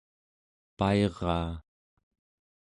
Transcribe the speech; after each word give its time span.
pairaa 0.77 1.51